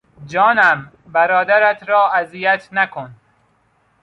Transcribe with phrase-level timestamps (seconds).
[0.27, 3.15] جانم، برادرت را اذیت نکن!